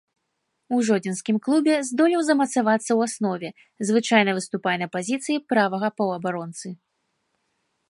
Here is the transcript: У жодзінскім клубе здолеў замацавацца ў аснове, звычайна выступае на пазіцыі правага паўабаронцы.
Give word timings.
У 0.77 0.77
жодзінскім 0.87 1.37
клубе 1.47 1.75
здолеў 1.89 2.23
замацавацца 2.29 2.87
ў 2.97 3.11
аснове, 3.11 3.49
звычайна 3.91 4.31
выступае 4.39 4.75
на 4.85 4.89
пазіцыі 4.97 5.39
правага 5.55 5.87
паўабаронцы. 6.01 6.67